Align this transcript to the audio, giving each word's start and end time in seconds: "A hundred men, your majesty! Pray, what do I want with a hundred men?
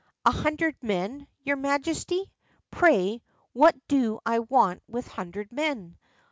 "A 0.25 0.31
hundred 0.31 0.75
men, 0.81 1.27
your 1.43 1.57
majesty! 1.57 2.31
Pray, 2.71 3.21
what 3.53 3.75
do 3.87 4.19
I 4.25 4.39
want 4.39 4.81
with 4.87 5.05
a 5.05 5.11
hundred 5.11 5.51
men? 5.51 5.95